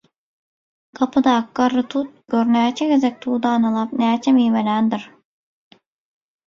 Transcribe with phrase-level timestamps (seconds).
[0.99, 5.11] gapydaky garry tut, gör, näçe gezek tudanalap, näçe miweländir.